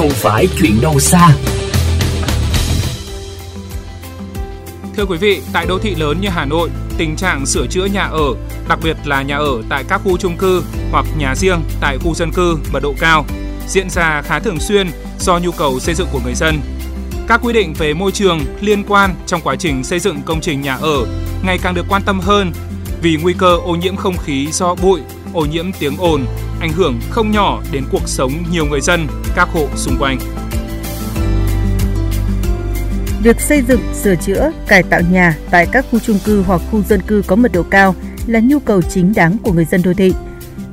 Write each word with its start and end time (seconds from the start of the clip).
không 0.00 0.10
phải 0.10 0.48
chuyện 0.58 0.80
đâu 0.80 1.00
xa. 1.00 1.28
Thưa 4.96 5.06
quý 5.06 5.18
vị, 5.18 5.40
tại 5.52 5.66
đô 5.66 5.78
thị 5.78 5.94
lớn 5.94 6.20
như 6.20 6.28
Hà 6.28 6.44
Nội, 6.44 6.70
tình 6.98 7.16
trạng 7.16 7.46
sửa 7.46 7.66
chữa 7.66 7.84
nhà 7.84 8.02
ở, 8.02 8.34
đặc 8.68 8.78
biệt 8.82 8.96
là 9.04 9.22
nhà 9.22 9.36
ở 9.36 9.62
tại 9.68 9.84
các 9.88 10.00
khu 10.04 10.16
chung 10.16 10.36
cư 10.36 10.62
hoặc 10.90 11.06
nhà 11.18 11.34
riêng 11.34 11.62
tại 11.80 11.98
khu 11.98 12.14
dân 12.14 12.32
cư 12.32 12.58
mật 12.72 12.80
độ 12.82 12.94
cao, 13.00 13.24
diễn 13.68 13.90
ra 13.90 14.22
khá 14.22 14.38
thường 14.38 14.60
xuyên 14.60 14.90
do 15.18 15.38
nhu 15.38 15.50
cầu 15.50 15.80
xây 15.80 15.94
dựng 15.94 16.08
của 16.12 16.20
người 16.24 16.34
dân. 16.34 16.60
Các 17.28 17.40
quy 17.42 17.52
định 17.52 17.74
về 17.78 17.94
môi 17.94 18.12
trường 18.12 18.40
liên 18.60 18.84
quan 18.88 19.14
trong 19.26 19.40
quá 19.40 19.56
trình 19.56 19.84
xây 19.84 19.98
dựng 19.98 20.22
công 20.22 20.40
trình 20.40 20.60
nhà 20.60 20.74
ở 20.74 21.06
ngày 21.42 21.58
càng 21.62 21.74
được 21.74 21.86
quan 21.88 22.02
tâm 22.02 22.20
hơn 22.20 22.52
vì 23.02 23.16
nguy 23.22 23.34
cơ 23.38 23.56
ô 23.56 23.72
nhiễm 23.72 23.96
không 23.96 24.16
khí 24.16 24.48
do 24.52 24.74
bụi, 24.74 25.00
ô 25.32 25.46
nhiễm 25.52 25.72
tiếng 25.78 25.96
ồn 25.96 26.26
ảnh 26.60 26.72
hưởng 26.72 27.00
không 27.10 27.30
nhỏ 27.30 27.62
đến 27.72 27.84
cuộc 27.92 28.08
sống 28.08 28.32
nhiều 28.50 28.66
người 28.66 28.80
dân, 28.80 29.06
các 29.36 29.48
hộ 29.52 29.66
xung 29.76 29.96
quanh. 29.98 30.18
Việc 33.22 33.40
xây 33.40 33.62
dựng, 33.62 33.80
sửa 33.94 34.14
chữa, 34.14 34.52
cải 34.66 34.82
tạo 34.82 35.00
nhà 35.10 35.36
tại 35.50 35.66
các 35.72 35.84
khu 35.90 35.98
chung 35.98 36.18
cư 36.24 36.42
hoặc 36.42 36.60
khu 36.70 36.82
dân 36.82 37.00
cư 37.02 37.22
có 37.26 37.36
mật 37.36 37.52
độ 37.52 37.62
cao 37.62 37.94
là 38.26 38.40
nhu 38.40 38.58
cầu 38.58 38.82
chính 38.82 39.12
đáng 39.14 39.36
của 39.42 39.52
người 39.52 39.64
dân 39.64 39.82
đô 39.82 39.94
thị. 39.94 40.12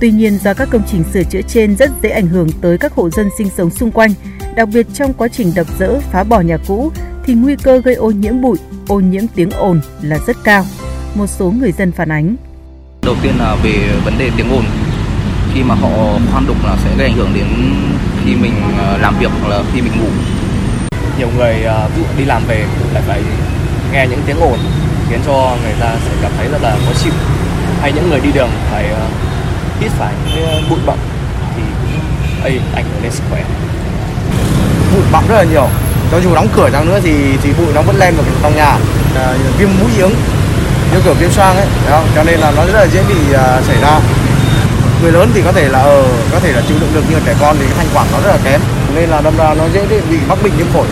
Tuy 0.00 0.10
nhiên 0.10 0.38
do 0.38 0.54
các 0.54 0.68
công 0.70 0.82
trình 0.90 1.04
sửa 1.12 1.22
chữa 1.22 1.40
trên 1.48 1.76
rất 1.76 1.90
dễ 2.02 2.10
ảnh 2.10 2.26
hưởng 2.26 2.48
tới 2.60 2.78
các 2.78 2.92
hộ 2.92 3.10
dân 3.10 3.28
sinh 3.38 3.48
sống 3.56 3.70
xung 3.70 3.90
quanh, 3.90 4.10
đặc 4.56 4.68
biệt 4.72 4.86
trong 4.94 5.12
quá 5.14 5.28
trình 5.28 5.52
đập 5.54 5.66
dỡ, 5.78 6.00
phá 6.00 6.24
bỏ 6.24 6.40
nhà 6.40 6.56
cũ 6.66 6.92
thì 7.24 7.34
nguy 7.34 7.56
cơ 7.62 7.80
gây 7.80 7.94
ô 7.94 8.10
nhiễm 8.10 8.40
bụi, 8.40 8.58
ô 8.88 9.00
nhiễm 9.00 9.24
tiếng 9.34 9.50
ồn 9.50 9.80
là 10.02 10.18
rất 10.26 10.36
cao. 10.44 10.64
Một 11.14 11.26
số 11.26 11.50
người 11.50 11.72
dân 11.72 11.92
phản 11.92 12.12
ánh. 12.12 12.36
Đầu 13.10 13.18
tiên 13.22 13.34
là 13.38 13.56
về 13.62 13.72
vấn 14.04 14.18
đề 14.18 14.30
tiếng 14.36 14.52
ồn. 14.52 14.64
Khi 15.54 15.62
mà 15.62 15.74
họ 15.74 15.88
khoan 16.32 16.46
đục 16.46 16.56
là 16.64 16.76
sẽ 16.84 16.90
gây 16.98 17.06
ảnh 17.06 17.16
hưởng 17.16 17.30
đến 17.34 17.46
khi 18.24 18.34
mình 18.34 18.52
ờ, 18.78 18.98
làm 18.98 19.18
việc 19.18 19.30
hoặc 19.40 19.48
là 19.48 19.62
khi 19.72 19.80
mình 19.80 19.92
ngủ. 20.00 20.08
Nhiều 21.18 21.28
người 21.36 21.62
ờ, 21.62 21.88
ví 21.96 22.02
dụ 22.02 22.08
đi 22.18 22.24
làm 22.24 22.42
về 22.48 22.64
lại 22.94 23.02
phải 23.06 23.22
nghe 23.92 24.06
những 24.10 24.22
tiếng 24.26 24.40
ồn 24.40 24.58
khiến 25.08 25.20
cho 25.26 25.56
người 25.62 25.74
ta 25.80 25.94
sẽ 26.04 26.10
cảm 26.22 26.32
thấy 26.36 26.48
rất 26.48 26.62
là 26.62 26.70
khó 26.70 26.92
chịu. 27.02 27.12
Hay 27.80 27.92
những 27.92 28.10
người 28.10 28.20
đi 28.20 28.32
đường 28.32 28.50
phải 28.70 28.88
ờ, 28.88 29.06
hít 29.80 29.90
phải 29.90 30.14
những 30.26 30.70
bụi 30.70 30.78
bặm 30.86 30.98
thì 31.56 31.62
cũng 31.82 32.00
ảnh 32.74 32.84
hưởng 32.84 33.02
đến 33.02 33.12
sức 33.12 33.22
khỏe 33.30 33.44
bụi 34.94 35.02
bặm 35.12 35.28
rất 35.28 35.36
là 35.36 35.44
nhiều 35.44 35.68
cho 36.10 36.18
dù 36.20 36.34
đóng 36.34 36.48
cửa 36.56 36.70
ra 36.72 36.80
nữa 36.84 37.00
thì 37.02 37.12
thì 37.42 37.52
bụi 37.58 37.66
nó 37.74 37.82
vẫn 37.82 37.96
lên 37.96 38.14
vào 38.16 38.24
trong 38.42 38.56
nhà 38.56 38.78
à, 39.16 39.34
viêm 39.58 39.68
mũi 39.80 39.90
ướng 39.98 40.12
như 40.92 41.00
kiểu 41.04 41.14
viêm 41.14 41.30
xoang 41.30 41.56
ấy 41.56 41.66
không? 41.90 42.04
cho 42.14 42.22
nên 42.24 42.40
là 42.40 42.52
nó 42.56 42.66
rất 42.66 42.72
là 42.72 42.86
dễ 42.86 43.04
bị 43.08 43.14
uh, 43.14 43.64
xảy 43.64 43.80
ra 43.82 44.00
người 45.02 45.12
lớn 45.12 45.28
thì 45.34 45.42
có 45.44 45.52
thể 45.52 45.68
là 45.68 45.78
ờ 45.78 46.04
có 46.32 46.40
thể 46.40 46.52
là 46.52 46.62
chịu 46.68 46.76
đựng 46.80 46.90
được 46.94 47.04
nhưng 47.10 47.20
trẻ 47.26 47.34
con 47.40 47.56
thì 47.58 47.64
cái 47.66 47.74
thanh 47.76 47.86
quản 47.94 48.06
nó 48.12 48.20
rất 48.20 48.30
là 48.30 48.38
kém 48.44 48.60
nên 48.94 49.10
là 49.10 49.20
đâm 49.20 49.36
ra 49.36 49.54
nó 49.54 49.64
dễ 49.74 49.86
bị 50.10 50.18
mắc 50.28 50.38
bệnh 50.42 50.52
viêm 50.56 50.66
phổi 50.66 50.86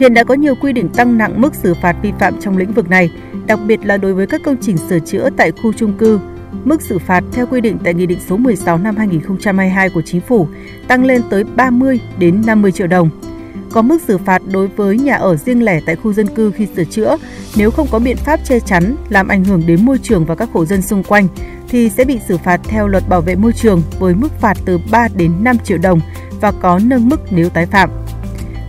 Hiện 0.00 0.14
đã 0.14 0.24
có 0.24 0.34
nhiều 0.34 0.54
quy 0.54 0.72
định 0.72 0.88
tăng 0.88 1.18
nặng 1.18 1.40
mức 1.40 1.54
xử 1.54 1.74
phạt 1.82 1.96
vi 2.02 2.12
phạm 2.18 2.40
trong 2.40 2.56
lĩnh 2.56 2.72
vực 2.72 2.90
này, 2.90 3.10
đặc 3.46 3.58
biệt 3.66 3.80
là 3.84 3.96
đối 3.96 4.14
với 4.14 4.26
các 4.26 4.40
công 4.44 4.56
trình 4.60 4.76
sửa 4.76 4.98
chữa 4.98 5.28
tại 5.36 5.52
khu 5.52 5.72
chung 5.72 5.92
cư, 5.92 6.18
Mức 6.64 6.82
xử 6.82 6.98
phạt 6.98 7.24
theo 7.32 7.46
quy 7.46 7.60
định 7.60 7.78
tại 7.84 7.94
Nghị 7.94 8.06
định 8.06 8.18
số 8.28 8.36
16 8.36 8.78
năm 8.78 8.96
2022 8.96 9.90
của 9.90 10.02
Chính 10.02 10.20
phủ 10.20 10.48
tăng 10.88 11.04
lên 11.04 11.22
tới 11.30 11.44
30 11.44 12.00
đến 12.18 12.42
50 12.46 12.72
triệu 12.72 12.86
đồng. 12.86 13.10
Có 13.72 13.82
mức 13.82 14.02
xử 14.02 14.18
phạt 14.18 14.42
đối 14.52 14.66
với 14.66 14.98
nhà 14.98 15.14
ở 15.14 15.36
riêng 15.36 15.64
lẻ 15.64 15.80
tại 15.86 15.96
khu 15.96 16.12
dân 16.12 16.26
cư 16.26 16.50
khi 16.50 16.66
sửa 16.76 16.84
chữa, 16.84 17.16
nếu 17.56 17.70
không 17.70 17.86
có 17.90 17.98
biện 17.98 18.16
pháp 18.16 18.40
che 18.44 18.60
chắn 18.60 18.96
làm 19.08 19.28
ảnh 19.28 19.44
hưởng 19.44 19.62
đến 19.66 19.84
môi 19.86 19.98
trường 20.02 20.24
và 20.24 20.34
các 20.34 20.48
hộ 20.52 20.64
dân 20.64 20.82
xung 20.82 21.02
quanh 21.02 21.28
thì 21.68 21.90
sẽ 21.90 22.04
bị 22.04 22.18
xử 22.28 22.38
phạt 22.38 22.60
theo 22.64 22.88
luật 22.88 23.08
bảo 23.08 23.20
vệ 23.20 23.36
môi 23.36 23.52
trường 23.52 23.82
với 23.98 24.14
mức 24.14 24.40
phạt 24.40 24.58
từ 24.64 24.78
3 24.90 25.08
đến 25.14 25.32
5 25.40 25.58
triệu 25.64 25.78
đồng 25.78 26.00
và 26.40 26.52
có 26.52 26.80
nâng 26.84 27.08
mức 27.08 27.20
nếu 27.30 27.48
tái 27.48 27.66
phạm. 27.66 27.90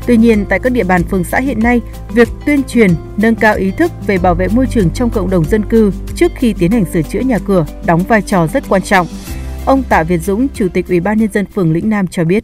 Tuy 0.07 0.17
nhiên, 0.17 0.45
tại 0.49 0.59
các 0.59 0.71
địa 0.71 0.83
bàn 0.83 1.03
phường 1.03 1.23
xã 1.23 1.39
hiện 1.39 1.59
nay, 1.63 1.81
việc 2.13 2.27
tuyên 2.45 2.63
truyền, 2.63 2.91
nâng 3.17 3.35
cao 3.35 3.55
ý 3.55 3.71
thức 3.71 3.91
về 4.07 4.17
bảo 4.17 4.35
vệ 4.35 4.47
môi 4.47 4.67
trường 4.67 4.89
trong 4.89 5.09
cộng 5.09 5.29
đồng 5.29 5.45
dân 5.45 5.65
cư 5.65 5.91
trước 6.15 6.31
khi 6.35 6.53
tiến 6.53 6.71
hành 6.71 6.85
sửa 6.85 7.01
chữa 7.01 7.19
nhà 7.19 7.39
cửa 7.45 7.65
đóng 7.85 8.03
vai 8.03 8.21
trò 8.21 8.47
rất 8.47 8.63
quan 8.69 8.81
trọng. 8.81 9.07
Ông 9.65 9.83
Tạ 9.89 10.03
Việt 10.03 10.17
Dũng, 10.17 10.47
Chủ 10.53 10.67
tịch 10.73 10.87
Ủy 10.87 10.99
ban 10.99 11.17
nhân 11.17 11.29
dân 11.33 11.45
phường 11.45 11.73
Lĩnh 11.73 11.89
Nam 11.89 12.07
cho 12.07 12.23
biết. 12.23 12.43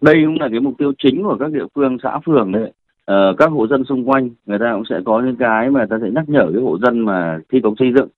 Đây 0.00 0.22
cũng 0.26 0.40
là 0.40 0.48
cái 0.50 0.60
mục 0.60 0.74
tiêu 0.78 0.92
chính 0.98 1.22
của 1.22 1.36
các 1.40 1.52
địa 1.52 1.66
phương 1.74 1.98
xã 2.02 2.18
phường 2.26 2.52
đấy. 2.52 2.72
Ờ, 3.04 3.34
các 3.38 3.50
hộ 3.50 3.66
dân 3.66 3.84
xung 3.84 4.10
quanh 4.10 4.30
người 4.46 4.58
ta 4.58 4.72
cũng 4.74 4.84
sẽ 4.90 5.00
có 5.04 5.22
những 5.22 5.36
cái 5.36 5.70
mà 5.70 5.86
ta 5.90 5.98
sẽ 6.02 6.10
nhắc 6.10 6.28
nhở 6.28 6.50
cái 6.52 6.62
hộ 6.62 6.78
dân 6.78 7.00
mà 7.00 7.38
thi 7.52 7.60
công 7.62 7.74
xây 7.78 7.92
dựng. 7.96 8.08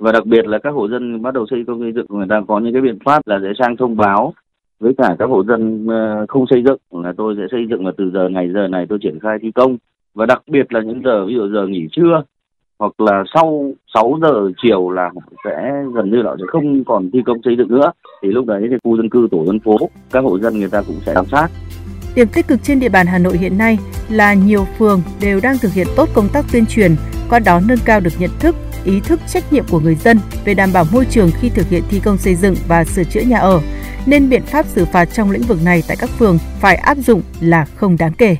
Và 0.00 0.12
đặc 0.12 0.26
biệt 0.26 0.46
là 0.46 0.58
các 0.58 0.70
hộ 0.70 0.88
dân 0.88 1.22
bắt 1.22 1.34
đầu 1.34 1.46
xây 1.50 1.64
công 1.66 1.80
xây 1.80 1.92
dựng 1.92 2.06
người 2.08 2.26
ta 2.28 2.40
có 2.48 2.60
những 2.60 2.72
cái 2.72 2.82
biện 2.82 2.98
pháp 3.04 3.22
là 3.26 3.40
sẽ 3.42 3.52
sang 3.58 3.76
thông 3.76 3.96
báo 3.96 4.34
với 4.80 4.92
cả 4.98 5.16
các 5.18 5.26
hộ 5.28 5.44
dân 5.44 5.86
ờ, 5.88 6.26
không 6.28 6.46
xây 6.50 6.62
dựng. 6.62 6.78
Là 7.04 7.12
tôi 7.16 7.34
sẽ 7.38 7.42
xây 7.50 7.66
dựng 7.70 7.86
là 7.86 7.92
từ 7.96 8.10
giờ 8.10 8.28
ngày 8.28 8.50
giờ 8.54 8.68
này 8.68 8.86
tôi 8.88 8.98
triển 9.02 9.18
khai 9.18 9.38
thi 9.42 9.52
công. 9.52 9.76
Và 10.14 10.26
đặc 10.26 10.42
biệt 10.46 10.72
là 10.72 10.80
những 10.80 11.02
giờ 11.04 11.26
ví 11.26 11.34
dụ 11.34 11.48
giờ 11.48 11.66
nghỉ 11.66 11.88
trưa 11.92 12.22
hoặc 12.78 13.00
là 13.00 13.24
sau 13.34 13.72
6 13.94 14.18
giờ 14.22 14.50
chiều 14.62 14.90
là 14.90 15.10
sẽ 15.44 15.72
gần 15.94 16.10
như 16.10 16.22
là 16.22 16.34
sẽ 16.38 16.44
không 16.48 16.84
còn 16.84 17.10
thi 17.12 17.18
công 17.26 17.42
xây 17.44 17.54
dựng 17.58 17.68
nữa 17.68 17.92
thì 18.22 18.28
lúc 18.28 18.46
đấy 18.46 18.66
thì 18.70 18.76
khu 18.84 18.96
dân 18.96 19.10
cư 19.10 19.28
tổ 19.30 19.44
dân 19.46 19.60
phố 19.60 19.76
các 20.12 20.24
hộ 20.24 20.38
dân 20.38 20.58
người 20.58 20.68
ta 20.68 20.82
cũng 20.86 20.96
sẽ 21.06 21.14
giám 21.14 21.26
sát 21.26 21.48
Điểm 22.14 22.28
tích 22.28 22.48
cực 22.48 22.60
trên 22.62 22.80
địa 22.80 22.88
bàn 22.88 23.06
Hà 23.06 23.18
Nội 23.18 23.38
hiện 23.38 23.58
nay 23.58 23.78
là 24.08 24.34
nhiều 24.34 24.66
phường 24.78 25.02
đều 25.20 25.40
đang 25.42 25.58
thực 25.58 25.72
hiện 25.72 25.86
tốt 25.96 26.08
công 26.14 26.28
tác 26.32 26.44
tuyên 26.52 26.66
truyền, 26.66 26.96
qua 27.30 27.38
đó 27.38 27.60
nâng 27.66 27.78
cao 27.84 28.00
được 28.00 28.12
nhận 28.18 28.30
thức, 28.40 28.56
ý 28.84 29.00
thức 29.00 29.20
trách 29.28 29.52
nhiệm 29.52 29.64
của 29.70 29.80
người 29.80 29.94
dân 29.94 30.18
về 30.44 30.54
đảm 30.54 30.70
bảo 30.72 30.84
môi 30.92 31.04
trường 31.10 31.30
khi 31.40 31.48
thực 31.48 31.68
hiện 31.68 31.82
thi 31.90 32.00
công 32.00 32.18
xây 32.18 32.34
dựng 32.34 32.54
và 32.68 32.84
sửa 32.84 33.04
chữa 33.04 33.20
nhà 33.20 33.38
ở, 33.38 33.60
nên 34.06 34.28
biện 34.28 34.42
pháp 34.42 34.66
xử 34.66 34.84
phạt 34.84 35.04
trong 35.04 35.30
lĩnh 35.30 35.42
vực 35.42 35.58
này 35.64 35.82
tại 35.88 35.96
các 36.00 36.10
phường 36.10 36.38
phải 36.60 36.76
áp 36.76 36.96
dụng 36.96 37.22
là 37.40 37.64
không 37.76 37.96
đáng 37.96 38.12
kể. 38.18 38.36